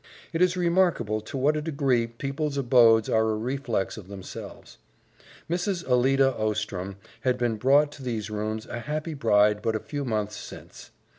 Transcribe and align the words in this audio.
It 0.33 0.41
is 0.41 0.57
remarkable 0.57 1.21
to 1.21 1.37
what 1.37 1.55
a 1.55 1.61
degree 1.61 2.07
people's 2.07 2.57
abodes 2.57 3.07
are 3.07 3.29
a 3.29 3.35
reflex 3.35 3.97
of 3.97 4.07
themselves. 4.07 4.79
Mrs. 5.47 5.87
Alida 5.87 6.33
Ostrom 6.39 6.95
had 7.19 7.37
been 7.37 7.55
brought 7.57 7.91
to 7.91 8.03
these 8.03 8.31
rooms 8.31 8.65
a 8.65 8.79
happy 8.79 9.13
bride 9.13 9.61
but 9.61 9.75
a 9.75 9.79
few 9.79 10.03
months 10.03 10.35
since. 10.35 10.89